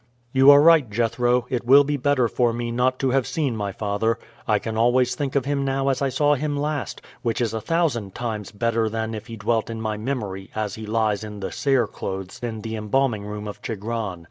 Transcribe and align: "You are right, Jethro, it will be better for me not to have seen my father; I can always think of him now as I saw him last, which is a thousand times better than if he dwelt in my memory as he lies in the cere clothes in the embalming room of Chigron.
"You 0.33 0.49
are 0.49 0.63
right, 0.63 0.89
Jethro, 0.89 1.45
it 1.51 1.63
will 1.63 1.83
be 1.83 1.95
better 1.95 2.27
for 2.27 2.53
me 2.53 2.71
not 2.71 2.97
to 2.97 3.11
have 3.11 3.27
seen 3.27 3.55
my 3.55 3.71
father; 3.71 4.17
I 4.47 4.57
can 4.57 4.75
always 4.75 5.13
think 5.13 5.35
of 5.35 5.45
him 5.45 5.63
now 5.63 5.89
as 5.89 6.01
I 6.01 6.09
saw 6.09 6.33
him 6.33 6.57
last, 6.57 7.03
which 7.21 7.39
is 7.39 7.53
a 7.53 7.61
thousand 7.61 8.15
times 8.15 8.51
better 8.51 8.89
than 8.89 9.13
if 9.13 9.27
he 9.27 9.35
dwelt 9.37 9.69
in 9.69 9.79
my 9.79 9.97
memory 9.97 10.49
as 10.55 10.73
he 10.73 10.87
lies 10.87 11.23
in 11.23 11.39
the 11.39 11.51
cere 11.51 11.85
clothes 11.85 12.39
in 12.41 12.61
the 12.61 12.75
embalming 12.75 13.25
room 13.25 13.47
of 13.47 13.61
Chigron. 13.61 14.19